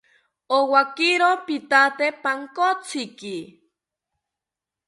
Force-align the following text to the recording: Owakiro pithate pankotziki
Owakiro 0.57 1.29
pithate 1.45 2.07
pankotziki 2.23 3.37